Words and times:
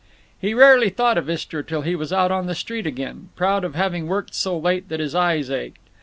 He 0.39 0.55
rarely 0.55 0.89
thought 0.89 1.19
of 1.19 1.29
Istra 1.29 1.63
till 1.63 1.83
he 1.83 1.95
was 1.95 2.11
out 2.11 2.31
on 2.31 2.47
the 2.47 2.55
street 2.55 2.87
again, 2.87 3.29
proud 3.35 3.63
of 3.63 3.75
having 3.75 4.07
worked 4.07 4.33
so 4.33 4.57
late 4.57 4.89
that 4.89 4.99
his 4.99 5.13
eyes 5.13 5.51
ached. 5.51 5.77